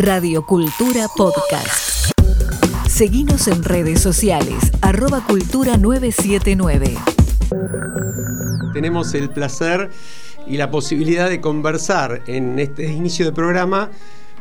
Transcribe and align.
Radio 0.00 0.46
Cultura 0.46 1.08
Podcast. 1.14 2.10
Seguimos 2.88 3.48
en 3.48 3.62
redes 3.62 4.00
sociales, 4.00 4.72
arroba 4.80 5.22
cultura 5.26 5.76
979. 5.76 6.96
Tenemos 8.72 9.12
el 9.12 9.28
placer 9.28 9.90
y 10.46 10.56
la 10.56 10.70
posibilidad 10.70 11.28
de 11.28 11.42
conversar 11.42 12.22
en 12.28 12.58
este 12.58 12.90
inicio 12.90 13.26
de 13.26 13.32
programa 13.32 13.90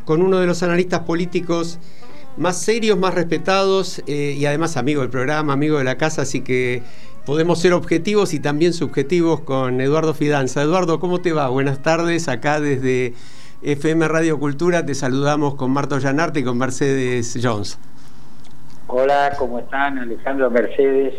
con 0.06 0.22
uno 0.22 0.40
de 0.40 0.48
los 0.48 0.64
analistas 0.64 1.02
políticos 1.02 1.78
más 2.38 2.57
serios, 2.57 2.98
más 2.98 3.14
respetados 3.14 4.02
eh, 4.07 4.38
y 4.38 4.46
además 4.46 4.78
amigo 4.78 5.02
del 5.02 5.10
programa, 5.10 5.52
amigo 5.52 5.78
de 5.78 5.84
la 5.84 5.98
casa, 5.98 6.21
así 6.21 6.39
que 6.39 6.84
podemos 7.26 7.60
ser 7.60 7.73
objetivos 7.73 8.34
y 8.34 8.39
también 8.39 8.71
subjetivos 8.71 9.41
con 9.41 9.82
Eduardo 9.82 10.14
Fidanza. 10.14 10.62
Eduardo, 10.62 11.02
¿cómo 11.02 11.20
te 11.20 11.34
va? 11.34 11.50
Buenas 11.50 11.82
tardes, 11.82 12.30
acá 12.30 12.62
desde 12.62 13.14
FM 13.62 14.07
Radio 14.07 14.39
Cultura 14.39 14.86
te 14.86 14.96
saludamos 14.96 15.55
con 15.55 15.71
Marta 15.71 15.96
Ollanarte 15.96 16.39
y 16.39 16.44
con 16.44 16.58
Mercedes 16.58 17.38
Jones. 17.41 17.77
Hola, 18.88 19.35
¿cómo 19.38 19.59
están? 19.59 19.99
Alejandro 19.99 20.49
Mercedes, 20.49 21.13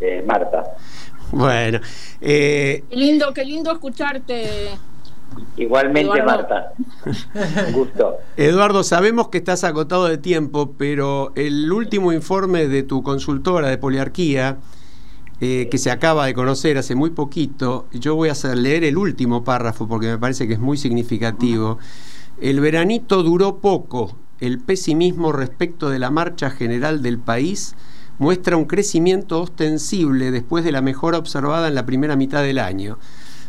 eh, 0.00 0.24
Marta. 0.26 0.62
Bueno. 1.32 1.80
Eh, 2.20 2.84
qué 2.88 2.96
lindo, 2.96 3.34
qué 3.34 3.44
lindo 3.44 3.72
escucharte. 3.72 4.70
Igualmente, 5.56 6.22
Marta. 6.22 6.72
gusto. 7.72 8.18
Eduardo, 8.36 8.84
sabemos 8.84 9.28
que 9.28 9.38
estás 9.38 9.64
agotado 9.64 10.06
de 10.06 10.18
tiempo, 10.18 10.74
pero 10.78 11.32
el 11.34 11.70
último 11.72 12.12
informe 12.12 12.68
de 12.68 12.82
tu 12.82 13.02
consultora 13.02 13.68
de 13.68 13.78
poliarquía, 13.78 14.58
eh, 15.44 15.66
que 15.68 15.78
se 15.78 15.90
acaba 15.90 16.26
de 16.26 16.34
conocer 16.34 16.78
hace 16.78 16.94
muy 16.94 17.10
poquito, 17.10 17.88
yo 17.92 18.14
voy 18.14 18.28
a 18.28 18.32
hacer 18.32 18.56
leer 18.56 18.84
el 18.84 18.96
último 18.96 19.42
párrafo 19.42 19.88
porque 19.88 20.06
me 20.06 20.16
parece 20.16 20.46
que 20.46 20.54
es 20.54 20.60
muy 20.60 20.76
significativo. 20.76 21.80
El 22.40 22.60
veranito 22.60 23.24
duró 23.24 23.56
poco. 23.56 24.16
El 24.38 24.60
pesimismo 24.60 25.32
respecto 25.32 25.90
de 25.90 25.98
la 25.98 26.10
marcha 26.10 26.48
general 26.48 27.02
del 27.02 27.18
país 27.18 27.74
muestra 28.20 28.56
un 28.56 28.66
crecimiento 28.66 29.42
ostensible 29.42 30.30
después 30.30 30.62
de 30.62 30.70
la 30.70 30.80
mejora 30.80 31.18
observada 31.18 31.66
en 31.66 31.74
la 31.74 31.86
primera 31.86 32.14
mitad 32.14 32.44
del 32.44 32.60
año. 32.60 32.98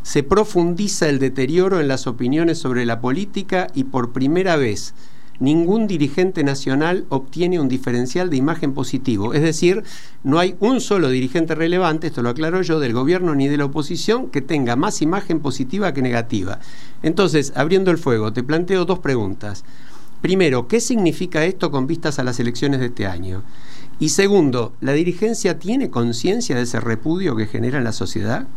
Se 0.01 0.23
profundiza 0.23 1.07
el 1.09 1.19
deterioro 1.19 1.79
en 1.79 1.87
las 1.87 2.07
opiniones 2.07 2.57
sobre 2.57 2.87
la 2.87 3.01
política 3.01 3.67
y 3.75 3.83
por 3.83 4.13
primera 4.13 4.55
vez 4.55 4.95
ningún 5.39 5.87
dirigente 5.87 6.43
nacional 6.43 7.05
obtiene 7.09 7.59
un 7.59 7.67
diferencial 7.67 8.29
de 8.29 8.37
imagen 8.37 8.73
positivo. 8.73 9.33
Es 9.33 9.41
decir, 9.41 9.83
no 10.23 10.39
hay 10.39 10.55
un 10.59 10.81
solo 10.81 11.09
dirigente 11.09 11.55
relevante, 11.55 12.07
esto 12.07 12.21
lo 12.21 12.29
aclaro 12.29 12.61
yo, 12.61 12.79
del 12.79 12.93
gobierno 12.93 13.35
ni 13.35 13.47
de 13.47 13.57
la 13.57 13.65
oposición 13.65 14.29
que 14.29 14.41
tenga 14.41 14.75
más 14.75 15.01
imagen 15.01 15.39
positiva 15.39 15.93
que 15.93 16.01
negativa. 16.01 16.59
Entonces, 17.01 17.53
abriendo 17.55 17.91
el 17.91 17.97
fuego, 17.97 18.31
te 18.33 18.43
planteo 18.43 18.85
dos 18.85 18.99
preguntas. 18.99 19.63
Primero, 20.21 20.69
¿qué 20.69 20.79
significa 20.79 21.43
esto 21.43 21.69
con 21.69 21.85
vistas 21.85 22.17
a 22.17 22.23
las 22.23 22.39
elecciones 22.39 22.79
de 22.79 22.85
este 22.85 23.05
año? 23.05 23.43
Y 23.99 24.09
segundo, 24.09 24.73
¿la 24.81 24.93
dirigencia 24.93 25.59
tiene 25.59 25.89
conciencia 25.89 26.55
de 26.55 26.61
ese 26.61 26.79
repudio 26.79 27.35
que 27.35 27.45
genera 27.45 27.77
en 27.77 27.83
la 27.83 27.91
sociedad? 27.91 28.47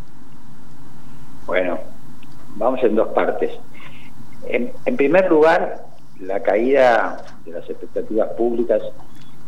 Bueno, 1.46 1.78
vamos 2.56 2.82
en 2.82 2.94
dos 2.94 3.08
partes. 3.08 3.50
En, 4.48 4.96
primer 4.96 5.28
lugar, 5.28 5.85
la 6.20 6.40
caída 6.40 7.24
de 7.44 7.52
las 7.52 7.68
expectativas 7.68 8.30
públicas 8.30 8.82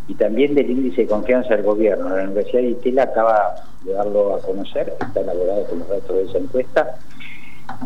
y 0.07 0.15
también 0.15 0.55
del 0.55 0.71
índice 0.71 1.03
de 1.03 1.09
confianza 1.09 1.55
del 1.55 1.65
gobierno. 1.65 2.09
La 2.09 2.25
Universidad 2.25 2.63
de 2.63 2.71
Itela 2.71 3.03
acaba 3.05 3.55
de 3.85 3.93
darlo 3.93 4.35
a 4.35 4.41
conocer, 4.41 4.95
está 5.01 5.21
elaborado 5.21 5.65
con 5.67 5.79
los 5.81 5.89
datos 5.89 6.17
de 6.17 6.23
esa 6.25 6.39
encuesta. 6.39 6.99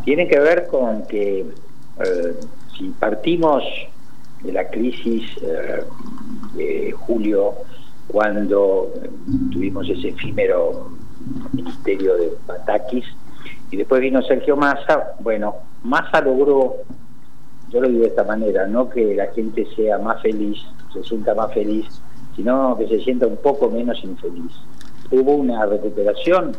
Tiene 0.05 0.29
que 0.29 0.39
ver 0.39 0.69
con 0.69 1.03
que 1.07 1.41
eh, 1.41 2.35
si 2.77 2.91
partimos 2.91 3.65
de 4.43 4.53
la 4.53 4.69
crisis 4.69 5.25
eh, 5.43 5.85
de 6.55 6.93
julio 6.93 7.55
cuando 8.09 8.93
tuvimos 9.53 9.89
ese 9.89 10.09
efímero 10.09 10.91
ministerio 11.53 12.17
de 12.17 12.33
Patakis 12.47 13.05
y 13.71 13.77
después 13.77 14.01
vino 14.01 14.23
Sergio 14.23 14.57
Massa, 14.57 15.15
bueno, 15.21 15.57
Massa 15.83 16.21
logró, 16.21 16.77
yo 17.73 17.81
lo 17.81 17.89
digo 17.89 18.03
de 18.03 18.09
esta 18.09 18.25
manera, 18.25 18.67
no 18.67 18.91
que 18.91 19.15
la 19.15 19.27
gente 19.33 19.67
sea 19.75 19.99
más 19.99 20.21
feliz, 20.21 20.59
se 20.93 21.03
sienta 21.05 21.35
más 21.35 21.53
feliz, 21.55 21.87
sino 22.37 22.77
que 22.77 22.87
se 22.87 23.01
sienta 23.01 23.27
un 23.27 23.39
poco 23.39 23.71
menos 23.71 24.03
infeliz. 24.05 24.53
Hubo 25.11 25.35
una 25.35 25.65
recuperación 25.65 26.53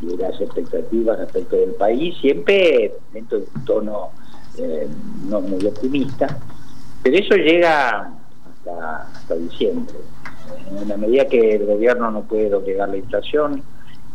de 0.00 0.16
las 0.16 0.40
expectativas 0.40 1.18
respecto 1.18 1.56
del 1.56 1.72
país, 1.72 2.16
siempre 2.20 2.94
dentro 3.12 3.38
de 3.38 3.46
un 3.54 3.64
tono 3.64 4.10
eh, 4.58 4.88
no 5.28 5.40
muy 5.40 5.64
optimista, 5.66 6.38
pero 7.02 7.16
eso 7.16 7.34
llega 7.34 8.12
hasta, 8.64 9.34
diciembre 9.36 9.96
en 10.80 10.88
la 10.88 10.96
medida 10.96 11.26
que 11.26 11.56
el 11.56 11.66
gobierno 11.66 12.10
no 12.10 12.22
puede 12.22 12.50
doblegar 12.50 12.88
la 12.88 12.96
inflación, 12.96 13.62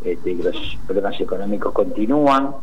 este, 0.03 0.33
los 0.35 0.77
problemas 0.85 1.19
económicos 1.19 1.73
continúan, 1.73 2.55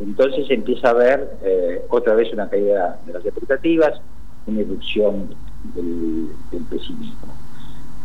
entonces 0.00 0.50
empieza 0.50 0.88
a 0.88 0.90
haber 0.92 1.38
eh, 1.42 1.82
otra 1.88 2.14
vez 2.14 2.32
una 2.32 2.48
caída 2.48 2.98
de 3.06 3.12
las 3.12 3.24
expectativas, 3.24 4.00
una 4.46 4.60
erupción 4.60 5.34
del, 5.74 6.28
pesimismo. 6.70 7.34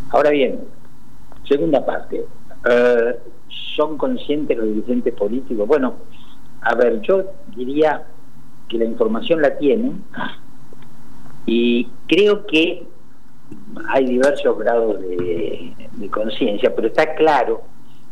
Ahora 0.09 0.29
bien, 0.31 0.59
segunda 1.47 1.85
parte, 1.85 2.25
eh, 2.69 3.19
¿son 3.75 3.97
conscientes 3.97 4.57
los 4.57 4.67
dirigentes 4.67 5.13
políticos? 5.13 5.67
Bueno, 5.67 5.95
a 6.61 6.75
ver, 6.75 7.01
yo 7.01 7.23
diría 7.55 8.03
que 8.67 8.78
la 8.78 8.85
información 8.85 9.41
la 9.41 9.57
tienen 9.57 10.03
y 11.45 11.88
creo 12.07 12.45
que 12.45 12.88
hay 13.89 14.05
diversos 14.05 14.57
grados 14.57 15.00
de, 15.01 15.73
conciencia, 16.11 16.73
pero 16.75 16.88
está 16.88 17.16
claro 17.16 17.63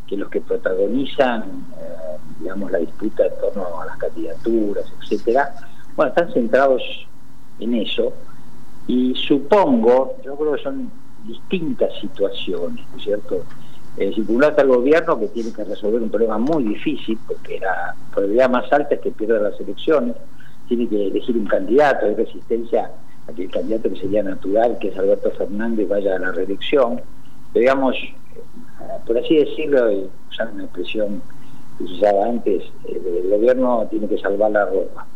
que 0.06 0.16
los 0.16 0.28
que 0.28 0.40
protagonizan, 0.40 1.42
eh, 1.42 1.93
digamos, 2.44 2.70
la 2.70 2.78
disputa 2.78 3.24
en 3.26 3.32
torno 3.40 3.80
a 3.80 3.86
las 3.86 3.96
candidaturas, 3.96 4.84
etcétera, 5.00 5.54
bueno, 5.96 6.10
están 6.10 6.30
centrados 6.32 6.82
en 7.58 7.74
eso 7.74 8.12
y 8.86 9.14
supongo, 9.14 10.16
yo 10.22 10.36
creo 10.36 10.52
que 10.52 10.62
son 10.62 10.90
distintas 11.24 11.90
situaciones, 12.00 12.84
¿no 12.90 12.98
es 12.98 13.02
cierto? 13.02 13.44
Eh, 13.96 14.12
el 14.14 14.68
gobierno 14.68 15.18
que 15.18 15.28
tiene 15.28 15.52
que 15.52 15.64
resolver 15.64 16.02
un 16.02 16.10
problema 16.10 16.36
muy 16.36 16.64
difícil, 16.64 17.18
porque 17.26 17.58
la 17.60 17.94
probabilidad 18.12 18.50
más 18.50 18.70
alta 18.72 18.94
es 18.94 19.00
que 19.00 19.10
pierda 19.10 19.40
las 19.40 19.58
elecciones, 19.58 20.16
tiene 20.68 20.86
que 20.86 21.06
elegir 21.06 21.36
un 21.36 21.46
candidato, 21.46 22.06
de 22.06 22.14
resistencia 22.14 22.90
aquel 23.26 23.50
candidato 23.50 23.88
que 23.88 23.96
sería 23.96 24.22
natural, 24.22 24.76
que 24.78 24.88
es 24.88 24.98
Alberto 24.98 25.30
Fernández, 25.30 25.88
vaya 25.88 26.16
a 26.16 26.18
la 26.18 26.32
reelección. 26.32 27.00
digamos, 27.54 27.96
por 29.06 29.16
así 29.16 29.36
decirlo, 29.36 29.90
y 29.90 30.10
usar 30.28 30.50
una 30.52 30.64
expresión 30.64 31.22
que 31.76 31.84
usaba 31.84 32.26
antes, 32.26 32.62
eh, 32.84 33.20
el 33.24 33.30
gobierno 33.30 33.86
tiene 33.90 34.08
que 34.08 34.18
salvar 34.18 34.50
la 34.50 34.64
ropa. 34.66 35.06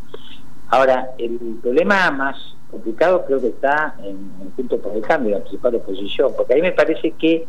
Ahora, 0.69 1.11
el 1.17 1.37
problema 1.61 2.11
más 2.11 2.55
complicado 2.69 3.25
creo 3.25 3.41
que 3.41 3.47
está 3.47 3.95
en 4.03 4.31
el 4.41 4.47
punto 4.49 4.77
por 4.77 4.95
el 4.95 5.01
cambio, 5.01 5.37
la 5.37 5.43
principal 5.43 5.75
oposición, 5.75 6.31
porque 6.37 6.53
ahí 6.53 6.61
me 6.61 6.71
parece 6.71 7.11
que 7.11 7.47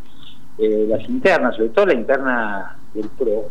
eh, 0.59 0.87
las 0.89 1.07
internas, 1.09 1.57
sobre 1.57 1.71
todo 1.71 1.87
la 1.87 1.95
interna 1.95 2.79
del 2.95 3.09
PRO, 3.11 3.47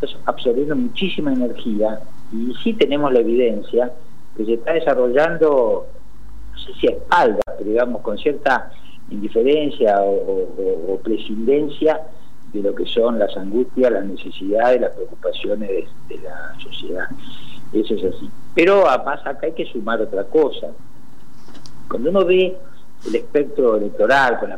están 0.00 0.20
absorbiendo 0.26 0.76
muchísima 0.76 1.32
energía 1.32 2.00
y 2.32 2.52
sí 2.62 2.74
tenemos 2.74 3.12
la 3.12 3.20
evidencia 3.20 3.92
que 4.36 4.44
se 4.44 4.54
está 4.54 4.72
desarrollando 4.72 5.86
no 6.52 6.58
sé 6.58 6.72
si 6.80 6.88
a 6.88 6.90
espaldas, 6.90 7.42
pero 7.58 7.70
digamos 7.70 8.02
con 8.02 8.18
cierta 8.18 8.70
indiferencia 9.10 10.00
o, 10.02 10.98
prescindencia 11.02 12.00
de 12.54 12.62
lo 12.62 12.74
que 12.74 12.86
son 12.86 13.18
las 13.18 13.36
angustias, 13.36 13.92
las 13.92 14.04
necesidades, 14.04 14.80
las 14.80 14.92
preocupaciones 14.92 15.68
de, 16.08 16.18
la 16.18 16.54
sociedad. 16.62 17.08
Eso 17.72 17.94
es 17.94 18.04
así. 18.04 18.30
Pero 18.54 18.88
además 18.88 19.20
acá 19.26 19.46
hay 19.46 19.52
que 19.52 19.66
sumar 19.66 20.00
otra 20.00 20.24
cosa. 20.24 20.68
Cuando 21.88 22.10
uno 22.10 22.24
ve 22.24 22.56
el 23.06 23.14
espectro 23.14 23.76
electoral, 23.76 24.38
con 24.38 24.54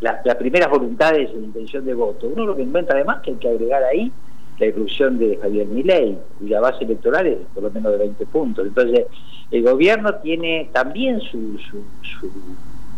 las 0.00 0.36
primeras 0.36 0.70
voluntades 0.70 1.30
e 1.30 1.34
intención 1.34 1.84
de 1.84 1.94
voto, 1.94 2.28
uno 2.28 2.46
lo 2.46 2.54
que 2.54 2.62
inventa 2.62 2.94
además 2.94 3.20
que 3.22 3.32
hay 3.32 3.36
que 3.36 3.48
agregar 3.48 3.82
ahí 3.82 4.12
la 4.58 4.66
irrupción 4.66 5.18
de 5.18 5.36
Javier 5.36 5.66
Milei, 5.66 6.16
cuya 6.38 6.60
base 6.60 6.84
electoral 6.84 7.26
es 7.26 7.38
por 7.52 7.64
lo 7.64 7.70
menos 7.72 7.90
de 7.90 7.98
20 7.98 8.26
puntos. 8.26 8.64
Entonces, 8.64 9.06
el 9.50 9.62
gobierno 9.64 10.14
tiene 10.16 10.70
también 10.72 11.20
su, 11.20 11.58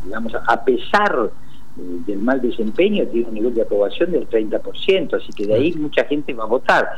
digamos, 0.04 0.34
a 0.34 0.64
pesar 0.64 1.30
del 1.76 2.18
mal 2.18 2.40
desempeño, 2.40 3.06
tiene 3.06 3.28
un 3.28 3.34
nivel 3.34 3.54
de 3.54 3.62
aprobación 3.62 4.10
del 4.10 4.28
30%, 4.28 5.14
así 5.14 5.32
que 5.32 5.46
de 5.46 5.54
ahí 5.54 5.72
mucha 5.74 6.04
gente 6.04 6.32
va 6.32 6.44
a 6.44 6.46
votar. 6.46 6.88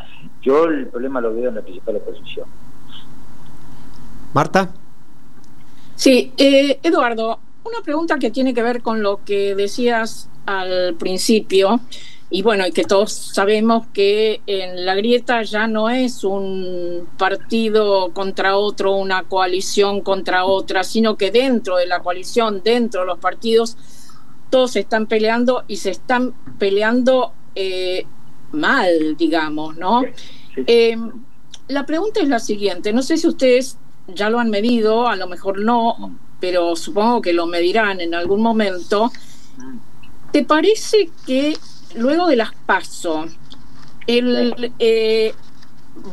Yo 0.42 0.64
el 0.66 0.86
problema 0.86 1.20
lo 1.20 1.34
veo 1.34 1.48
en 1.48 1.56
la 1.56 1.62
principal 1.62 1.96
oposición. 1.96 2.46
Marta. 4.32 4.72
Sí, 5.96 6.32
eh, 6.36 6.78
Eduardo, 6.82 7.40
una 7.64 7.80
pregunta 7.82 8.18
que 8.18 8.30
tiene 8.30 8.54
que 8.54 8.62
ver 8.62 8.82
con 8.82 9.02
lo 9.02 9.24
que 9.24 9.54
decías 9.54 10.30
al 10.46 10.94
principio 10.94 11.80
y 12.30 12.42
bueno, 12.42 12.66
y 12.66 12.72
que 12.72 12.84
todos 12.84 13.10
sabemos 13.12 13.86
que 13.94 14.42
en 14.46 14.84
la 14.84 14.94
grieta 14.94 15.42
ya 15.42 15.66
no 15.66 15.88
es 15.88 16.24
un 16.24 17.08
partido 17.16 18.12
contra 18.12 18.58
otro, 18.58 18.92
una 18.96 19.22
coalición 19.22 20.02
contra 20.02 20.44
otra, 20.44 20.84
sino 20.84 21.16
que 21.16 21.30
dentro 21.30 21.76
de 21.76 21.86
la 21.86 22.00
coalición, 22.00 22.60
dentro 22.62 23.00
de 23.00 23.06
los 23.06 23.18
partidos, 23.18 23.78
todos 24.50 24.72
se 24.72 24.80
están 24.80 25.06
peleando 25.06 25.64
y 25.68 25.76
se 25.76 25.90
están 25.90 26.34
peleando 26.58 27.32
eh, 27.54 28.06
mal, 28.52 29.16
digamos, 29.16 29.76
¿no? 29.76 30.02
Eh, 30.66 30.96
la 31.68 31.86
pregunta 31.86 32.20
es 32.20 32.28
la 32.28 32.38
siguiente, 32.38 32.92
no 32.92 33.02
sé 33.02 33.16
si 33.16 33.26
ustedes 33.26 33.78
ya 34.08 34.30
lo 34.30 34.38
han 34.38 34.50
medido, 34.50 35.06
a 35.06 35.16
lo 35.16 35.26
mejor 35.26 35.60
no, 35.60 36.18
pero 36.40 36.76
supongo 36.76 37.20
que 37.20 37.32
lo 37.32 37.46
medirán 37.46 38.00
en 38.00 38.14
algún 38.14 38.42
momento. 38.42 39.12
¿Te 40.32 40.44
parece 40.44 41.10
que 41.26 41.56
luego 41.94 42.26
de 42.26 42.36
las 42.36 42.54
PASO, 42.66 43.26
el 44.06 44.72
eh, 44.78 45.34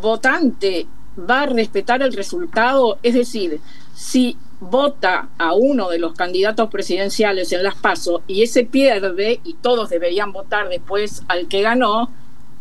votante 0.02 0.88
va 1.18 1.42
a 1.42 1.46
respetar 1.46 2.02
el 2.02 2.14
resultado? 2.14 2.98
Es 3.04 3.14
decir, 3.14 3.60
si 3.94 4.38
vota 4.60 5.30
a 5.38 5.54
uno 5.54 5.90
de 5.90 6.00
los 6.00 6.14
candidatos 6.14 6.70
presidenciales 6.70 7.52
en 7.52 7.64
las 7.64 7.76
PASO 7.76 8.24
y 8.28 8.44
ese 8.44 8.66
pierde, 8.66 9.40
y 9.44 9.54
todos 9.56 9.90
deberían 9.90 10.32
votar 10.32 10.70
después 10.70 11.24
al 11.28 11.48
que 11.48 11.62
ganó, 11.62 12.10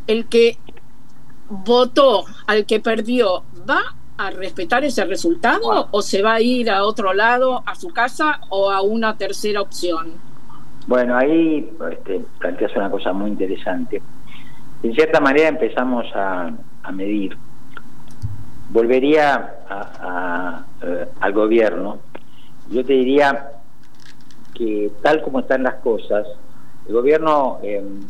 el 0.06 0.27
que 0.27 0.59
votó 1.49 2.25
al 2.47 2.67
que 2.67 2.81
perdió, 2.81 3.43
¿va 3.69 3.81
a 4.17 4.31
respetar 4.31 4.85
ese 4.85 5.05
resultado 5.05 5.89
o 5.91 6.03
se 6.03 6.23
va 6.23 6.35
a 6.35 6.41
ir 6.41 6.71
a 6.71 6.85
otro 6.85 7.12
lado, 7.15 7.62
a 7.67 7.75
su 7.75 7.89
casa 7.89 8.41
o 8.49 8.71
a 8.71 8.81
una 8.83 9.17
tercera 9.17 9.61
opción? 9.61 10.12
Bueno, 10.87 11.17
ahí 11.17 11.71
este, 11.91 12.21
planteas 12.39 12.77
una 12.77 12.91
cosa 12.91 13.12
muy 13.12 13.31
interesante. 13.31 14.03
En 14.83 14.95
cierta 14.95 15.21
manera 15.21 15.49
empezamos 15.49 16.05
a, 16.15 16.53
medir. 16.93 17.37
Volvería 18.75 19.55
eh, 20.82 21.06
al 21.21 21.32
gobierno. 21.32 22.00
Yo 22.71 22.85
te 22.85 22.94
diría 22.94 23.53
que 24.53 24.91
tal 25.00 25.23
como 25.23 25.38
están 25.38 25.62
las 25.62 25.76
cosas, 25.76 26.26
el 26.88 26.93
gobierno, 26.93 27.61
em, 27.62 28.00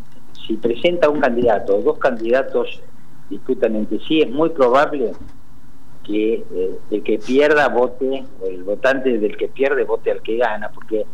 si 0.47 0.55
presenta 0.57 1.11
un 1.11 1.21
candidato 1.21 1.77
o 1.77 1.83
dos 1.83 1.99
candidatos 1.99 2.81
disputan 3.29 3.77
entre 3.77 3.99
sí, 4.01 4.23
es 4.23 4.31
muy 4.31 4.49
probable 4.49 5.13
que 6.03 6.43
eh, 6.51 6.79
el 6.91 7.03
que 7.03 7.19
pierda 7.19 7.69
vote, 7.69 8.25
o 8.41 8.47
el 8.47 8.63
votante 8.63 9.19
del 9.19 9.37
que 9.37 9.49
pierde 9.49 9.85
vote 9.85 10.13
al 10.13 10.23
que 10.23 10.39
gana, 10.39 10.71
porque 10.71 11.05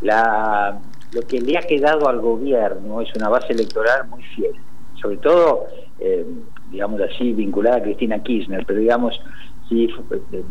la, 0.00 0.80
lo 1.12 1.20
que 1.20 1.38
le 1.38 1.58
ha 1.58 1.62
quedado 1.62 2.08
al 2.08 2.22
gobierno 2.22 3.02
es 3.02 3.14
una 3.14 3.28
base 3.28 3.52
electoral 3.52 4.08
muy 4.08 4.22
fiel, 4.22 4.54
sobre 5.02 5.18
todo, 5.18 5.66
eh, 5.98 6.24
digamos 6.70 7.00
así, 7.00 7.32
vinculada 7.32 7.76
a 7.76 7.82
Cristina 7.82 8.22
Kirchner, 8.22 8.64
pero 8.66 8.80
digamos, 8.80 9.20
si 9.68 9.84
eh, 9.84 10.44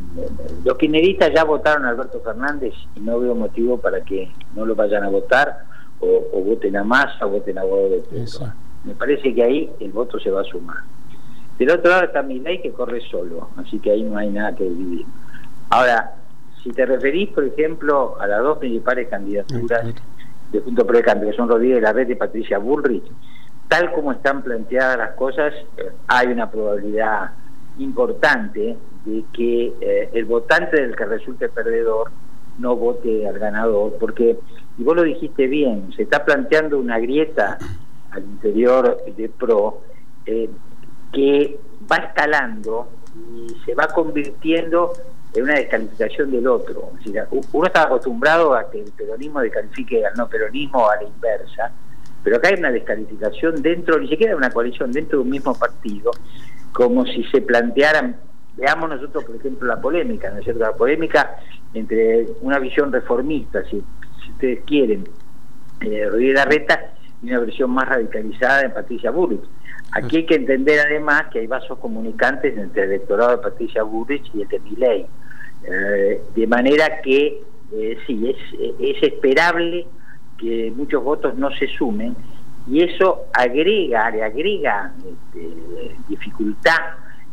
los 0.64 0.78
kirchneristas 0.78 1.32
ya 1.34 1.44
votaron 1.44 1.86
a 1.86 1.90
Alberto 1.90 2.20
Fernández 2.22 2.74
y 2.96 3.00
no 3.00 3.20
veo 3.20 3.36
motivo 3.36 3.78
para 3.78 4.02
que 4.02 4.32
no 4.56 4.66
lo 4.66 4.76
vayan 4.76 5.04
a 5.04 5.10
votar 5.10 5.66
o, 6.00 6.42
voten 6.42 6.76
a 6.76 6.84
Massa 6.84 7.26
o 7.26 7.30
voten 7.30 7.58
a 7.58 7.64
Guadalupe. 7.64 8.26
Me 8.84 8.94
parece 8.94 9.34
que 9.34 9.44
ahí 9.44 9.72
el 9.80 9.92
voto 9.92 10.20
se 10.20 10.30
va 10.30 10.42
a 10.42 10.44
sumar. 10.44 10.78
Del 11.58 11.72
otro 11.72 11.90
lado 11.90 12.04
está 12.04 12.22
mi 12.22 12.40
ley 12.40 12.62
que 12.62 12.72
corre 12.72 13.02
solo, 13.10 13.50
así 13.58 13.80
que 13.80 13.92
ahí 13.92 14.04
no 14.04 14.18
hay 14.18 14.30
nada 14.30 14.54
que 14.56 14.66
dividir. 14.66 15.06
Ahora, 15.70 16.16
si 16.62 16.72
te 16.72 16.86
referís, 16.86 17.30
por 17.30 17.46
ejemplo, 17.46 18.18
a 18.20 18.28
las 18.28 18.44
dos 18.44 18.58
principales 18.58 19.08
candidaturas 19.08 19.94
de 20.52 20.60
Junto 20.60 20.86
por 20.86 20.96
el 20.96 21.04
Cambio, 21.04 21.30
que 21.30 21.36
son 21.36 21.48
Rodríguez 21.48 21.78
de 21.78 21.82
la 21.82 21.94
Red 21.94 22.10
y 22.10 22.16
Patricia 22.16 22.60
Bullrich, 22.60 23.04
tal 23.68 23.92
como 23.92 24.12
están 24.12 24.42
planteadas 24.44 24.98
las 24.98 25.12
cosas, 25.12 25.54
eh, 25.78 25.92
hay 26.08 26.28
una 26.28 26.50
probabilidad 26.50 27.32
importante 27.78 28.78
de 29.06 29.26
que 29.34 29.74
eh, 29.82 30.10
el 30.14 30.26
votante 30.26 30.82
del 30.82 30.96
que 30.96 31.06
resulte 31.06 31.50
perdedor 31.50 32.12
no 32.58 32.76
vote 32.76 33.28
al 33.28 33.38
ganador, 33.38 33.98
porque, 34.00 34.38
y 34.78 34.84
vos 34.84 34.96
lo 34.96 35.04
dijiste 35.04 35.48
bien, 35.48 35.92
se 35.96 36.04
está 36.04 36.24
planteando 36.24 36.80
una 36.80 37.00
grieta 37.00 37.58
al 38.12 38.24
interior 38.24 39.04
de 39.06 39.30
PRO, 39.30 39.82
eh, 40.26 40.50
que 41.12 41.60
va 41.92 41.98
escalando 41.98 42.90
y 43.34 43.56
se 43.66 43.76
va 43.76 43.88
convirtiendo 43.88 44.94
en 45.34 45.44
una 45.44 45.56
descalificación 45.56 46.32
del 46.32 46.48
otro. 46.48 46.92
uno 47.54 47.68
está 47.68 47.84
acostumbrado 47.84 48.54
a 48.56 48.70
que 48.70 48.82
el 48.82 48.92
peronismo 48.92 49.42
descalifique 49.42 50.06
al 50.06 50.14
no 50.16 50.28
peronismo 50.28 50.90
a 50.90 50.96
la 50.96 51.04
inversa, 51.04 51.72
pero 52.26 52.38
acá 52.38 52.50
hay 52.50 52.56
una 52.56 52.72
descalificación 52.72 53.62
dentro, 53.62 54.00
ni 54.00 54.08
siquiera 54.08 54.32
de 54.32 54.38
una 54.38 54.50
coalición, 54.50 54.92
dentro 54.92 55.20
de 55.20 55.26
un 55.26 55.30
mismo 55.30 55.54
partido, 55.54 56.10
como 56.74 57.06
si 57.06 57.24
se 57.26 57.40
plantearan, 57.40 58.18
veamos 58.58 58.90
nosotros, 58.90 59.26
por 59.26 59.36
ejemplo, 59.36 59.68
la 59.68 59.80
polémica, 59.80 60.32
¿no 60.32 60.40
es 60.40 60.44
cierto? 60.44 60.64
La 60.64 60.74
polémica 60.74 61.38
entre 61.76 62.26
una 62.42 62.58
visión 62.58 62.92
reformista, 62.92 63.64
si, 63.70 63.84
ustedes 64.32 64.62
quieren, 64.66 65.08
eh, 65.82 66.08
Rodríguez 66.10 66.34
Larreta, 66.34 66.94
y 67.22 67.30
una 67.30 67.42
versión 67.42 67.70
más 67.70 67.88
radicalizada 67.88 68.64
en 68.64 68.74
Patricia 68.74 69.12
Burrich 69.12 69.44
Aquí 69.92 70.18
hay 70.18 70.26
que 70.26 70.36
entender 70.36 70.80
además 70.80 71.28
que 71.32 71.40
hay 71.40 71.48
vasos 71.48 71.78
comunicantes 71.78 72.58
entre 72.58 72.86
el 72.86 72.90
electorado 72.90 73.38
de 73.38 73.38
Patricia 73.38 73.84
Burrich 73.84 74.30
y 74.34 74.42
el 74.42 74.48
de 74.48 74.60
Miley. 74.62 75.06
Eh, 75.64 76.22
de 76.36 76.48
manera 76.48 77.02
que 77.02 77.44
eh, 77.72 77.98
sí, 78.08 78.30
es, 78.30 78.38
es 78.80 79.04
esperable 79.04 79.86
que 80.38 80.72
muchos 80.76 81.04
votos 81.04 81.36
no 81.38 81.52
se 81.52 81.68
sumen 81.68 82.16
y 82.68 82.82
eso 82.82 83.26
agrega, 83.34 84.10
le 84.10 84.24
agrega 84.24 84.92
este, 84.98 85.96
dificultad 86.10 86.80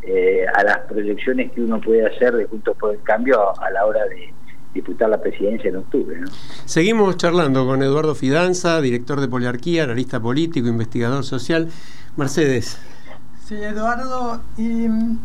eh, 0.03 0.45
a 0.55 0.63
las 0.63 0.79
proyecciones 0.81 1.53
que 1.53 1.63
uno 1.63 1.81
puede 1.81 2.07
hacer 2.07 2.35
de 2.35 2.47
Juntos 2.47 2.77
por 2.77 2.95
el 2.95 3.03
Cambio 3.03 3.59
a, 3.61 3.71
la 3.71 3.87
hora 3.87 4.05
de 4.07 4.33
disputar 4.75 5.09
la 5.09 5.21
presidencia 5.21 5.71
en 5.71 5.77
octubre. 5.77 6.19
Seguimos 6.65 7.17
charlando 7.17 7.67
con 7.67 7.83
Eduardo 7.83 8.15
Fidanza, 8.15 8.81
director 8.81 9.21
de 9.21 9.29
Poliarquía, 9.29 9.85
analista 9.85 10.21
político, 10.21 10.69
investigador 10.69 11.25
social. 11.25 11.69
Mercedes. 12.17 12.79
Sí, 13.45 13.55
Eduardo, 13.55 14.43
y 14.57 14.63
mm, 14.63 15.19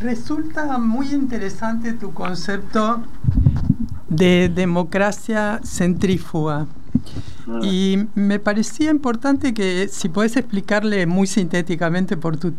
resulta 0.00 0.78
muy 0.78 1.08
interesante 1.12 1.92
tu 1.94 2.12
concepto 2.12 3.02
de 4.08 4.48
democracia 4.48 5.60
centrífuga. 5.64 6.66
Y 7.62 8.06
me 8.14 8.38
parecía 8.38 8.90
importante 8.90 9.54
que 9.54 9.88
si 9.88 10.08
puedes 10.08 10.36
explicarle 10.36 11.06
muy 11.06 11.26
sintéticamente 11.26 12.16
por 12.16 12.36
tu 12.36 12.54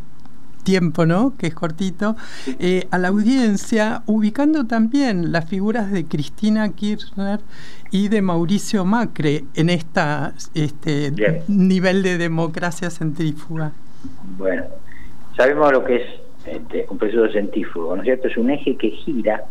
tiempo, 0.66 1.06
¿no? 1.06 1.38
Que 1.38 1.48
es 1.48 1.54
cortito, 1.54 2.18
eh, 2.60 2.88
a 2.92 2.98
la 2.98 3.10
audiencia, 3.10 4.02
ubicando 4.08 4.66
también 4.66 5.32
las 5.32 5.46
figuras 5.46 5.92
de 5.92 6.06
Cristina 6.06 6.68
Kirchner 6.74 7.40
y 7.92 8.10
de 8.10 8.22
Mauricio 8.22 8.84
Macri 8.84 9.46
en 9.56 9.70
esta 9.70 10.34
este 10.54 11.14
nivel 11.48 12.04
de 12.04 12.18
democracia 12.18 12.90
centrífuga. 12.90 13.72
Bueno, 14.38 14.64
sabemos 15.38 15.72
lo 15.72 15.86
que 15.86 15.96
es 15.98 16.04
este, 16.46 16.86
un 16.90 16.98
proceso 16.98 17.32
centrífugo, 17.32 17.96
¿no 17.96 18.02
es 18.02 18.06
cierto? 18.06 18.28
Es 18.28 18.38
un 18.38 18.50
eje 18.50 18.76
que 18.76 18.90
gira 18.90 19.46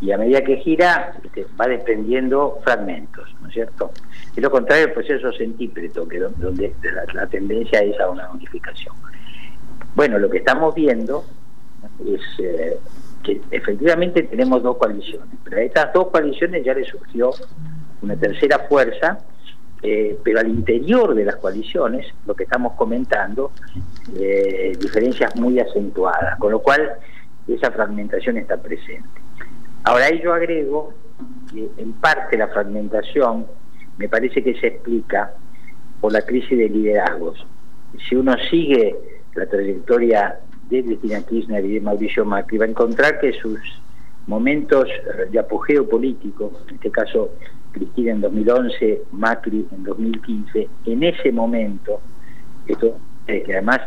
y 0.00 0.12
a 0.12 0.18
medida 0.18 0.42
que 0.42 0.56
gira 0.58 1.14
este, 1.24 1.46
va 1.60 1.66
desprendiendo 1.66 2.58
fragmentos, 2.64 3.28
¿no 3.39 3.39
es 3.50 3.54
cierto? 3.54 3.90
Es 4.34 4.42
lo 4.42 4.50
contrario 4.50 4.86
del 4.86 4.94
proceso 4.94 5.32
centípreto, 5.32 6.08
que 6.08 6.18
donde 6.18 6.72
la 7.12 7.26
tendencia 7.26 7.80
es 7.80 7.98
a 8.00 8.08
una 8.08 8.30
unificación. 8.30 8.94
Bueno, 9.94 10.18
lo 10.18 10.30
que 10.30 10.38
estamos 10.38 10.74
viendo 10.74 11.24
es 12.06 12.20
eh, 12.38 12.78
que 13.22 13.40
efectivamente 13.50 14.22
tenemos 14.22 14.62
dos 14.62 14.76
coaliciones, 14.76 15.28
pero 15.44 15.58
a 15.58 15.60
estas 15.60 15.92
dos 15.92 16.08
coaliciones 16.08 16.64
ya 16.64 16.74
le 16.74 16.84
surgió 16.84 17.30
una 18.02 18.16
tercera 18.16 18.60
fuerza, 18.68 19.18
eh, 19.82 20.18
pero 20.22 20.40
al 20.40 20.48
interior 20.48 21.14
de 21.14 21.24
las 21.24 21.36
coaliciones, 21.36 22.06
lo 22.26 22.34
que 22.34 22.44
estamos 22.44 22.74
comentando, 22.74 23.52
eh, 24.16 24.76
diferencias 24.80 25.34
muy 25.36 25.58
acentuadas, 25.58 26.38
con 26.38 26.52
lo 26.52 26.60
cual 26.60 26.92
esa 27.48 27.70
fragmentación 27.70 28.36
está 28.38 28.56
presente. 28.56 29.08
Ahora 29.84 30.06
ahí 30.06 30.20
yo 30.22 30.32
agrego 30.32 30.94
en 31.54 31.92
parte 31.94 32.36
la 32.36 32.48
fragmentación 32.48 33.46
me 33.98 34.08
parece 34.08 34.42
que 34.42 34.54
se 34.60 34.68
explica 34.68 35.34
por 36.00 36.12
la 36.12 36.22
crisis 36.22 36.56
de 36.56 36.68
liderazgos. 36.68 37.44
Si 38.08 38.16
uno 38.16 38.34
sigue 38.50 38.96
la 39.34 39.46
trayectoria 39.46 40.38
de 40.70 40.84
Cristina 40.84 41.22
Kirchner 41.22 41.64
y 41.64 41.74
de 41.74 41.80
Mauricio 41.80 42.24
Macri, 42.24 42.58
va 42.58 42.64
a 42.64 42.68
encontrar 42.68 43.20
que 43.20 43.32
sus 43.34 43.58
momentos 44.26 44.88
de 45.30 45.38
apogeo 45.38 45.88
político, 45.88 46.52
en 46.68 46.76
este 46.76 46.90
caso 46.90 47.30
Cristina 47.72 48.12
en 48.12 48.20
2011, 48.20 49.02
Macri 49.12 49.66
en 49.70 49.84
2015, 49.84 50.68
en 50.86 51.02
ese 51.02 51.32
momento, 51.32 52.00
que 52.66 53.52
además 53.52 53.80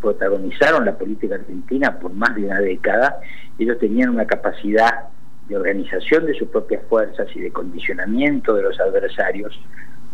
protagonizaron 0.00 0.84
la 0.84 0.96
política 0.96 1.34
argentina 1.34 1.98
por 1.98 2.12
más 2.12 2.34
de 2.36 2.44
una 2.44 2.60
década, 2.60 3.20
ellos 3.58 3.78
tenían 3.78 4.10
una 4.10 4.26
capacidad 4.26 5.08
de 5.48 5.56
organización 5.56 6.26
de 6.26 6.34
sus 6.34 6.48
propias 6.48 6.82
fuerzas 6.88 7.26
y 7.34 7.40
de 7.40 7.50
condicionamiento 7.50 8.54
de 8.54 8.62
los 8.62 8.78
adversarios 8.78 9.58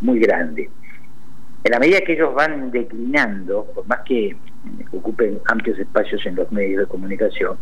muy 0.01 0.21
grande. 0.21 0.71
en 1.65 1.71
la 1.71 1.79
medida 1.79 2.01
que 2.01 2.13
ellos 2.13 2.35
van 2.35 2.71
declinando, 2.71 3.65
por 3.75 3.87
más 3.87 4.01
que 4.01 4.37
ocupen 4.93 5.41
amplios 5.47 5.79
espacios 5.79 6.25
en 6.27 6.37
los 6.37 6.53
medios 6.53 6.81
de 6.81 6.87
comunicación, 6.87 7.57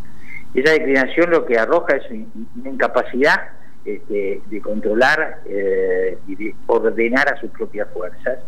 esa 0.53 0.73
declinación 0.73 1.31
lo 1.31 1.45
que 1.45 1.57
arroja 1.57 1.95
es 1.95 2.11
una 2.11 2.69
incapacidad 2.69 3.39
este, 3.85 4.41
de 4.45 4.61
controlar 4.61 5.39
eh, 5.45 6.17
y 6.27 6.35
de 6.35 6.55
ordenar 6.67 7.33
a 7.33 7.39
sus 7.39 7.49
propias 7.51 7.87
fuerzas. 7.91 8.39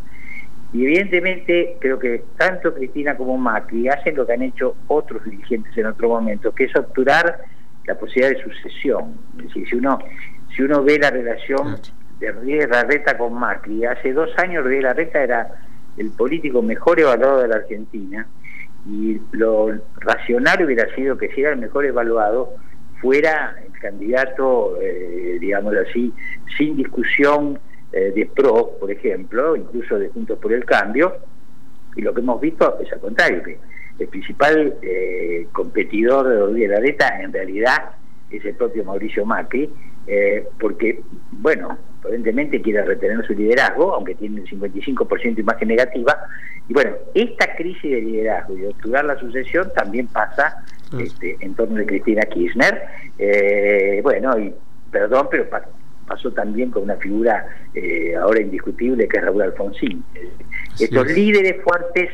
Y 0.72 0.84
evidentemente 0.84 1.78
creo 1.80 1.98
que 2.00 2.24
tanto 2.38 2.74
Cristina 2.74 3.16
como 3.16 3.38
Macri 3.38 3.88
hacen 3.88 4.16
lo 4.16 4.26
que 4.26 4.34
han 4.34 4.44
hecho 4.44 4.76
otros 4.88 5.24
dirigentes 5.24 5.76
en 5.78 5.88
otro 5.88 6.10
momento, 6.10 6.54
que 6.54 6.66
es 6.66 6.76
obturar 6.76 7.40
la 7.86 7.96
posibilidad 7.96 8.30
de 8.38 8.44
sucesión. 8.44 9.18
Es 9.38 9.46
decir, 9.46 9.68
si 9.70 9.76
uno, 9.76 10.00
si 10.56 10.64
uno 10.64 10.84
ve 10.84 10.98
la 11.00 11.12
relación 11.12 11.78
de 12.20 12.32
Rodríguez 12.32 12.70
Larreta 12.70 13.18
con 13.18 13.34
Macri, 13.34 13.86
hace 13.86 14.14
dos 14.14 14.30
años 14.38 14.64
Rodríguez 14.64 14.86
Larreta 14.86 15.24
era 15.24 15.52
el 15.98 16.12
político 16.12 16.62
mejor 16.62 17.00
evaluado 17.00 17.42
de 17.42 17.48
la 17.48 17.56
Argentina 17.56 18.28
y 18.88 19.20
lo 19.32 19.72
racional 19.98 20.64
hubiera 20.64 20.94
sido 20.96 21.18
que 21.18 21.30
si 21.30 21.42
era 21.42 21.52
el 21.52 21.58
mejor 21.58 21.86
evaluado 21.86 22.54
fuera 23.02 23.56
el 23.66 23.80
candidato, 23.80 24.78
eh, 24.82 25.38
digamos 25.40 25.74
así, 25.76 26.14
sin 26.58 26.78
discusión 26.78 27.60
eh, 27.92 28.12
de 28.16 28.26
PRO, 28.26 28.78
por 28.80 28.92
ejemplo, 28.92 29.56
incluso 29.56 29.98
de 29.98 30.10
Juntos 30.10 30.40
por 30.40 30.54
el 30.54 30.66
Cambio, 30.66 31.18
y 31.96 32.02
lo 32.02 32.14
que 32.14 32.22
hemos 32.22 32.40
visto 32.42 32.78
es 32.80 32.92
al 32.92 33.00
contrario, 33.00 33.44
que 33.44 33.58
el 34.00 34.08
principal 34.08 34.76
eh, 34.82 35.48
competidor 35.52 36.28
de 36.28 36.40
Rodríguez 36.40 36.72
Larreta 36.72 37.22
en 37.22 37.32
realidad 37.32 37.92
es 38.30 38.44
el 38.44 38.56
propio 38.56 38.84
Mauricio 38.84 39.26
Macri, 39.26 39.70
eh, 40.08 40.46
porque, 40.60 41.02
bueno, 41.32 41.78
evidentemente 42.04 42.62
quiere 42.62 42.84
retener 42.84 43.26
su 43.26 43.34
liderazgo, 43.34 43.94
aunque 43.94 44.16
tiene 44.16 44.42
el 44.42 44.48
55% 44.48 45.36
de 45.36 45.42
imagen 45.42 45.68
negativa, 45.68 46.18
y 46.68 46.74
bueno, 46.74 46.92
esta 47.14 47.56
crisis 47.56 47.92
de 47.92 48.02
liderazgo 48.02 48.58
y 48.58 48.62
de 48.62 48.68
obturar 48.68 49.06
la 49.06 49.18
sucesión 49.20 49.72
también 49.76 50.08
pasa 50.08 50.64
este, 51.00 51.38
en 51.40 51.54
torno 51.56 51.76
de 51.76 51.86
Cristina 51.86 52.24
Kirchner, 52.24 52.82
eh, 53.18 54.00
bueno, 54.04 54.38
y 54.38 54.54
perdón, 54.92 55.28
pero 55.32 55.48
pasó 56.08 56.32
también 56.32 56.72
con 56.72 56.84
una 56.84 56.96
figura 56.98 57.46
ahora 58.20 58.42
indiscutible 58.42 59.08
que 59.08 59.18
es 59.18 59.24
Raúl 59.24 59.42
Alfonsín. 59.44 60.04
Estos 60.80 61.08
líderes 61.12 61.62
fuertes 61.64 62.10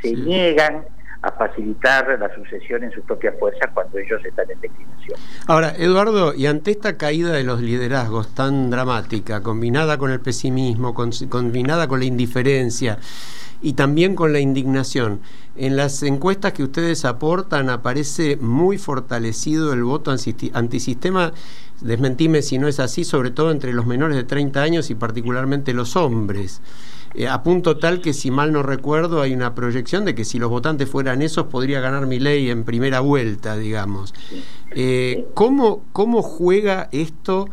se 0.00 0.12
niegan 0.14 0.84
a 1.22 1.30
facilitar 1.32 2.18
la 2.18 2.34
sucesión 2.34 2.82
en 2.82 2.90
sus 2.90 3.04
propias 3.04 3.38
fuerzas 3.38 3.70
cuando 3.72 3.96
ellos 3.98 4.20
están 4.24 4.50
en 4.50 4.60
declinación. 4.60 5.18
Ahora, 5.46 5.72
Eduardo, 5.76 6.34
y 6.34 6.46
ante 6.46 6.72
esta 6.72 6.96
caída 6.96 7.32
de 7.32 7.44
los 7.44 7.60
liderazgos 7.60 8.34
tan 8.34 8.70
dramática, 8.70 9.40
combinada 9.40 9.98
con 9.98 10.10
el 10.10 10.20
pesimismo, 10.20 10.94
combinada 10.94 11.86
con 11.86 12.00
la 12.00 12.06
indiferencia 12.06 12.98
y 13.60 13.74
también 13.74 14.16
con 14.16 14.32
la 14.32 14.40
indignación, 14.40 15.20
en 15.54 15.76
las 15.76 16.02
encuestas 16.02 16.54
que 16.54 16.64
ustedes 16.64 17.04
aportan 17.04 17.70
aparece 17.70 18.36
muy 18.36 18.76
fortalecido 18.78 19.72
el 19.72 19.84
voto 19.84 20.10
antisistema, 20.10 21.32
desmentime 21.80 22.42
si 22.42 22.58
no 22.58 22.66
es 22.66 22.80
así, 22.80 23.04
sobre 23.04 23.30
todo 23.30 23.52
entre 23.52 23.72
los 23.72 23.86
menores 23.86 24.16
de 24.16 24.24
30 24.24 24.60
años 24.60 24.90
y 24.90 24.96
particularmente 24.96 25.72
los 25.72 25.94
hombres. 25.94 26.60
Eh, 27.14 27.28
a 27.28 27.42
punto 27.42 27.76
tal 27.76 28.00
que 28.00 28.12
si 28.12 28.30
mal 28.30 28.52
no 28.52 28.62
recuerdo 28.62 29.20
hay 29.20 29.34
una 29.34 29.54
proyección 29.54 30.04
de 30.04 30.14
que 30.14 30.24
si 30.24 30.38
los 30.38 30.48
votantes 30.48 30.88
fueran 30.88 31.20
esos 31.20 31.46
podría 31.46 31.80
ganar 31.80 32.06
mi 32.06 32.18
ley 32.18 32.50
en 32.50 32.64
primera 32.64 33.00
vuelta, 33.00 33.56
digamos. 33.56 34.14
Eh, 34.74 35.26
¿cómo, 35.34 35.84
¿Cómo 35.92 36.22
juega 36.22 36.88
esto 36.90 37.48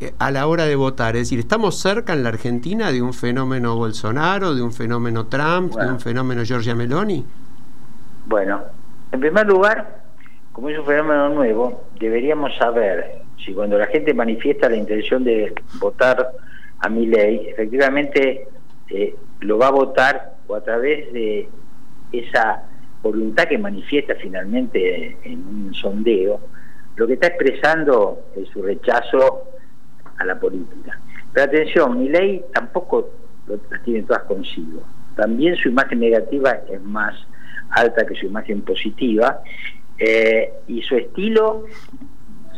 eh, 0.00 0.12
a 0.18 0.30
la 0.30 0.46
hora 0.46 0.66
de 0.66 0.76
votar? 0.76 1.16
Es 1.16 1.22
decir, 1.22 1.40
¿estamos 1.40 1.80
cerca 1.80 2.12
en 2.12 2.22
la 2.22 2.28
Argentina 2.28 2.92
de 2.92 3.02
un 3.02 3.12
fenómeno 3.12 3.74
Bolsonaro, 3.74 4.54
de 4.54 4.62
un 4.62 4.72
fenómeno 4.72 5.26
Trump, 5.26 5.74
de 5.74 5.90
un 5.90 6.00
fenómeno 6.00 6.44
Giorgia 6.44 6.76
Meloni? 6.76 7.24
Bueno, 8.26 8.62
en 9.10 9.18
primer 9.18 9.46
lugar, 9.46 10.02
como 10.52 10.68
es 10.68 10.78
un 10.78 10.86
fenómeno 10.86 11.30
nuevo, 11.30 11.84
deberíamos 11.98 12.56
saber 12.56 13.22
si 13.44 13.52
cuando 13.52 13.76
la 13.76 13.86
gente 13.86 14.14
manifiesta 14.14 14.68
la 14.68 14.76
intención 14.76 15.24
de 15.24 15.52
votar 15.80 16.30
a 16.78 16.88
mi 16.88 17.06
ley, 17.06 17.48
efectivamente 17.48 18.46
eh, 18.90 19.14
lo 19.40 19.58
va 19.58 19.68
a 19.68 19.72
votar 19.72 20.34
o 20.46 20.54
a 20.54 20.62
través 20.62 21.12
de 21.12 21.48
esa 22.12 22.64
voluntad 23.02 23.44
que 23.44 23.58
manifiesta 23.58 24.14
finalmente 24.16 25.16
en 25.22 25.46
un 25.46 25.74
sondeo, 25.74 26.40
lo 26.96 27.06
que 27.06 27.14
está 27.14 27.28
expresando 27.28 28.26
es 28.36 28.48
su 28.48 28.62
rechazo 28.62 29.44
a 30.18 30.24
la 30.24 30.38
política. 30.38 30.98
Pero 31.32 31.46
atención, 31.46 31.98
mi 31.98 32.08
ley 32.08 32.44
tampoco 32.52 33.10
las 33.46 33.82
tiene 33.84 34.02
todas 34.02 34.24
consigo. 34.24 34.82
También 35.16 35.56
su 35.56 35.68
imagen 35.68 36.00
negativa 36.00 36.58
es 36.70 36.80
más 36.82 37.14
alta 37.70 38.04
que 38.04 38.14
su 38.14 38.26
imagen 38.26 38.62
positiva 38.62 39.42
eh, 39.98 40.52
y 40.66 40.82
su 40.82 40.96
estilo 40.96 41.66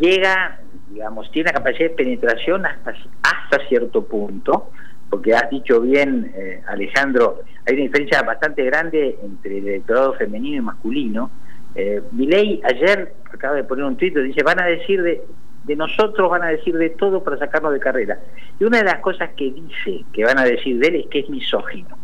llega, 0.00 0.60
digamos, 0.90 1.30
tiene 1.30 1.50
una 1.50 1.58
capacidad 1.58 1.90
de 1.90 1.96
penetración 1.96 2.64
hasta 2.66 3.68
cierto 3.68 4.04
punto, 4.04 4.70
porque 5.12 5.34
has 5.34 5.50
dicho 5.50 5.78
bien, 5.82 6.32
eh, 6.34 6.62
Alejandro, 6.66 7.42
hay 7.66 7.74
una 7.74 7.82
diferencia 7.82 8.22
bastante 8.22 8.64
grande 8.64 9.18
entre 9.22 9.58
el 9.58 9.68
electorado 9.68 10.14
femenino 10.14 10.56
y 10.56 10.60
masculino. 10.62 11.30
Eh, 11.74 12.00
ley 12.16 12.62
ayer 12.64 13.12
acaba 13.30 13.56
de 13.56 13.64
poner 13.64 13.84
un 13.84 13.98
tuit, 13.98 14.16
dice, 14.16 14.42
van 14.42 14.58
a 14.58 14.64
decir 14.64 15.02
de, 15.02 15.20
de 15.64 15.76
nosotros, 15.76 16.30
van 16.30 16.44
a 16.44 16.46
decir 16.46 16.74
de 16.78 16.88
todo 16.88 17.22
para 17.22 17.36
sacarnos 17.36 17.74
de 17.74 17.78
carrera. 17.78 18.20
Y 18.58 18.64
una 18.64 18.78
de 18.78 18.84
las 18.84 19.00
cosas 19.00 19.28
que 19.36 19.52
dice 19.52 20.02
que 20.14 20.24
van 20.24 20.38
a 20.38 20.44
decir 20.44 20.78
de 20.78 20.88
él 20.88 20.96
es 20.96 21.06
que 21.08 21.18
es 21.18 21.28
misógino. 21.28 21.94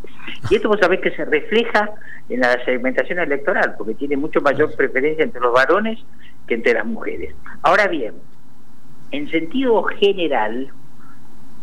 Y 0.50 0.57
esto 0.57 0.69
vos 0.69 0.79
sabés 0.79 1.00
que 1.00 1.11
se 1.12 1.25
refleja 1.25 1.91
en 2.29 2.41
la 2.41 2.62
segmentación 2.67 3.21
electoral, 3.21 3.75
porque 3.79 3.95
tiene 3.95 4.19
mucho 4.19 4.43
mayor 4.43 4.77
preferencia 4.77 5.25
entre 5.25 5.41
los 5.41 5.55
varones 5.55 5.99
que 6.47 6.57
entre 6.57 6.75
las 6.75 6.85
mujeres. 6.85 7.35
Ahora 7.62 7.87
bien, 7.87 8.17
en 9.12 9.31
sentido 9.31 9.83
general, 9.85 10.71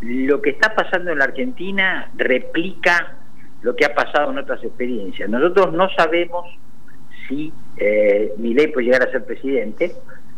lo 0.00 0.42
que 0.42 0.50
está 0.50 0.74
pasando 0.74 1.10
en 1.10 1.18
la 1.18 1.24
Argentina 1.24 2.10
replica 2.16 3.16
lo 3.62 3.74
que 3.74 3.84
ha 3.84 3.94
pasado 3.94 4.30
en 4.30 4.38
otras 4.38 4.62
experiencias. 4.62 5.28
Nosotros 5.28 5.72
no 5.72 5.88
sabemos 5.90 6.46
si 7.28 7.52
eh, 7.76 8.32
Milei 8.36 8.68
puede 8.68 8.86
llegar 8.86 9.02
a 9.02 9.10
ser 9.10 9.24
presidente. 9.24 9.92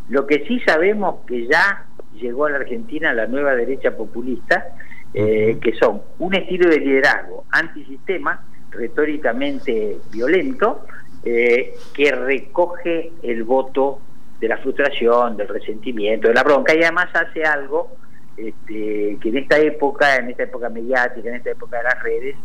Lo 0.08 0.26
que 0.26 0.44
sí 0.46 0.60
sabemos 0.60 1.26
que 1.26 1.46
ya 1.46 1.84
llegó 2.14 2.46
a 2.46 2.50
la 2.50 2.56
Argentina 2.58 3.12
la 3.12 3.26
nueva 3.26 3.54
derecha 3.54 3.96
populista, 3.96 4.66
eh, 5.12 5.58
que 5.60 5.74
son 5.74 6.02
un 6.18 6.34
estilo 6.34 6.68
de 6.70 6.78
liderazgo 6.78 7.44
antisistema, 7.50 8.44
retóricamente 8.70 9.98
violento, 10.12 10.86
eh, 11.24 11.74
que 11.94 12.12
recoge 12.12 13.12
el 13.22 13.42
voto 13.44 14.00
de 14.40 14.48
la 14.48 14.58
frustración, 14.58 15.36
del 15.36 15.48
resentimiento, 15.48 16.28
de 16.28 16.34
la 16.34 16.44
bronca 16.44 16.74
y 16.74 16.82
además 16.82 17.08
hace 17.12 17.42
algo 17.42 17.96
este, 18.38 19.18
que 19.20 19.28
en 19.28 19.36
esta 19.38 19.58
época, 19.58 20.16
en 20.16 20.30
esta 20.30 20.44
época 20.44 20.68
mediática, 20.68 21.28
en 21.28 21.34
esta 21.36 21.50
época 21.50 21.78
de 21.78 21.84
las 21.84 22.02
redes, 22.02 22.36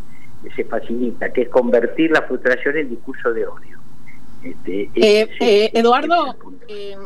se 0.55 0.65
facilita, 0.65 1.31
que 1.31 1.43
es 1.43 1.50
convertir 1.50 2.12
la 2.12 2.23
frustración 2.23 2.77
en 2.77 2.89
discurso 2.89 3.31
de 3.31 3.47
odio. 3.47 3.79
Este, 4.43 4.89
eh, 4.95 5.29
eh, 5.39 5.71
Eduardo, 5.73 6.35
eh, 6.67 6.97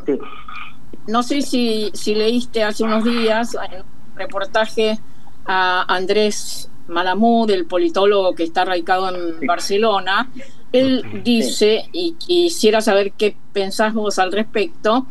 no 1.06 1.22
sé 1.22 1.42
si, 1.42 1.92
si 1.94 2.16
leíste 2.16 2.64
hace 2.64 2.84
unos 2.84 3.04
días 3.04 3.56
en 3.70 3.82
un 3.82 3.86
reportaje 4.16 4.98
a 5.46 5.86
Andrés 5.94 6.70
Malamud, 6.88 7.50
el 7.52 7.66
politólogo 7.66 8.34
que 8.34 8.44
está 8.44 8.66
radicado 8.66 9.14
en 9.14 9.46
Barcelona. 9.46 10.32
Él 10.72 11.22
dice, 11.24 11.90
y 11.92 12.14
quisiera 12.14 12.82
saber 12.82 13.12
qué 13.12 13.36
pensás 13.54 13.94
vos 13.94 14.20
al 14.20 14.32
respecto, 14.32 15.06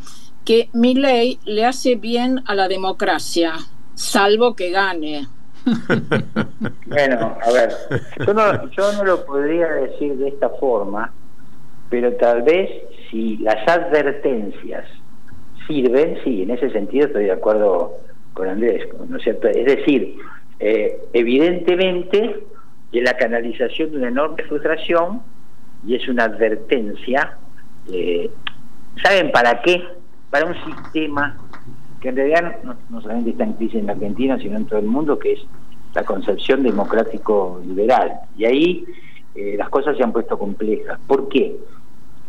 que 0.46 0.70
mi 0.72 0.94
ley 0.94 1.38
le 1.44 1.66
hace 1.66 1.96
bien 1.96 2.40
a 2.46 2.54
la 2.54 2.68
democracia, 2.68 3.54
salvo 3.94 4.54
que 4.54 4.70
gane. 4.70 5.26
bueno, 6.86 7.36
a 7.42 7.52
ver, 7.52 7.70
yo 8.24 8.92
no, 8.92 9.04
lo 9.04 9.26
podría 9.26 9.66
decir 9.66 10.16
de 10.16 10.28
esta 10.28 10.48
forma, 10.48 11.12
pero 11.90 12.12
tal 12.14 12.42
vez 12.42 12.70
si 13.10 13.38
las 13.38 13.66
advertencias 13.68 14.86
sirven, 15.66 16.18
sí, 16.22 16.44
en 16.44 16.52
ese 16.52 16.70
sentido 16.70 17.08
estoy 17.08 17.24
de 17.24 17.32
acuerdo 17.32 17.94
con 18.32 18.48
Andrés, 18.48 18.86
¿no 19.08 19.16
es 19.16 19.24
cierto? 19.24 19.48
Es 19.48 19.66
decir, 19.66 20.16
eh, 20.60 20.96
evidentemente 21.12 22.44
es 22.92 23.02
la 23.02 23.14
canalización 23.14 23.90
de 23.90 23.96
una 23.98 24.08
enorme 24.08 24.44
frustración 24.44 25.22
y 25.84 25.96
es 25.96 26.06
una 26.08 26.24
advertencia. 26.24 27.36
Eh, 27.92 28.30
¿Saben 29.02 29.32
para 29.32 29.60
qué? 29.62 29.82
Para 30.36 30.48
un 30.48 30.64
sistema 30.66 31.34
que 31.98 32.10
en 32.10 32.16
realidad 32.16 32.56
no, 32.62 33.00
solamente 33.00 33.30
está 33.30 33.44
en 33.44 33.54
crisis 33.54 33.76
en 33.76 33.86
la 33.86 33.92
Argentina, 33.92 34.38
sino 34.38 34.58
en 34.58 34.66
todo 34.66 34.78
el 34.78 34.84
mundo, 34.84 35.18
que 35.18 35.32
es 35.32 35.40
la 35.94 36.04
concepción 36.04 36.62
democrático-liberal. 36.62 38.20
Y 38.36 38.44
ahí 38.44 38.84
eh, 39.34 39.54
las 39.56 39.70
cosas 39.70 39.96
se 39.96 40.02
han 40.02 40.12
puesto 40.12 40.38
complejas. 40.38 41.00
¿Por 41.06 41.30
qué? 41.30 41.56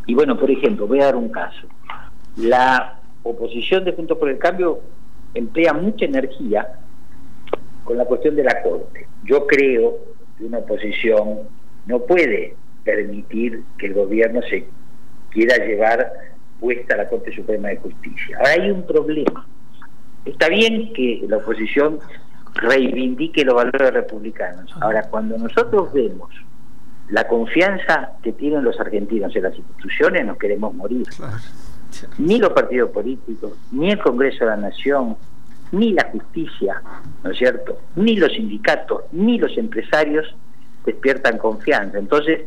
Y 0.05 0.15
bueno, 0.15 0.39
por 0.39 0.49
ejemplo, 0.49 0.87
voy 0.87 1.01
a 1.01 1.07
dar 1.07 1.17
un 1.17 1.27
caso. 1.27 1.67
La 2.37 2.97
oposición 3.23 3.83
de 3.83 3.91
Juntos 3.91 4.17
por 4.17 4.29
el 4.29 4.37
Cambio 4.37 4.79
emplea 5.33 5.73
mucha 5.73 6.05
energía 6.05 6.65
con 7.83 7.97
la 7.97 8.05
cuestión 8.05 8.37
de 8.37 8.43
la 8.45 8.63
Corte. 8.63 9.05
Yo 9.25 9.45
creo 9.47 9.97
de 10.39 10.45
una 10.45 10.59
oposición 10.59 11.39
no 11.87 11.99
puede 11.99 12.55
permitir 12.85 13.63
que 13.77 13.87
el 13.87 13.95
gobierno 13.95 14.39
se 14.43 14.65
quiera 15.29 15.57
llevar 15.57 16.36
puesta 16.59 16.95
a 16.95 16.97
la 16.97 17.09
Corte 17.09 17.33
Suprema 17.35 17.69
de 17.69 17.77
Justicia. 17.77 18.37
Ahora 18.37 18.51
hay 18.51 18.71
un 18.71 18.85
problema. 18.85 19.47
Está 20.25 20.49
bien 20.49 20.91
que 20.93 21.23
la 21.27 21.37
oposición 21.37 21.99
reivindique 22.55 23.45
los 23.45 23.55
valores 23.55 23.93
republicanos. 23.93 24.71
Ahora, 24.81 25.03
cuando 25.09 25.37
nosotros 25.37 25.93
vemos 25.93 26.29
la 27.09 27.27
confianza 27.27 28.11
que 28.21 28.33
tienen 28.33 28.63
los 28.63 28.79
argentinos 28.79 29.35
en 29.35 29.43
las 29.43 29.55
instituciones, 29.55 30.25
nos 30.25 30.37
queremos 30.37 30.73
morir. 30.73 31.07
Ni 32.17 32.37
los 32.37 32.51
partidos 32.51 32.91
políticos, 32.91 33.53
ni 33.71 33.91
el 33.91 33.99
Congreso 33.99 34.43
de 34.43 34.51
la 34.51 34.57
Nación, 34.57 35.15
ni 35.71 35.93
la 35.93 36.09
justicia, 36.11 36.81
¿no 37.23 37.31
es 37.31 37.37
cierto? 37.37 37.79
Ni 37.95 38.17
los 38.17 38.33
sindicatos, 38.33 39.03
ni 39.11 39.37
los 39.37 39.57
empresarios 39.57 40.35
despiertan 40.85 41.37
confianza. 41.37 41.97
Entonces, 41.97 42.41